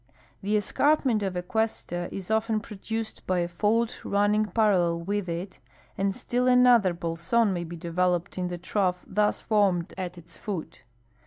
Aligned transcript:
The 0.41 0.57
escarpment 0.57 1.21
of 1.21 1.35
a 1.35 1.43
cuesta 1.43 2.09
is 2.11 2.31
often 2.31 2.59
produced 2.59 3.27
by 3.27 3.37
a 3.41 3.47
fault 3.47 4.03
running 4.03 4.45
parallel 4.45 5.01
with 5.01 5.29
it, 5.29 5.59
and 5.95 6.15
still 6.15 6.47
another 6.47 6.91
bolson 6.95 7.53
may 7.53 7.65
be 7.65 7.75
developed 7.75 8.35
in 8.35 8.47
the 8.47 8.57
trough 8.57 9.03
thus 9.05 9.41
formed 9.41 9.93
at 9.99 10.17
its 10.17 10.37
foot. 10.37 10.81